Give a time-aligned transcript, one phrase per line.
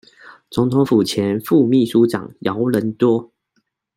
[0.49, 3.31] 總統府前副祕書長姚人多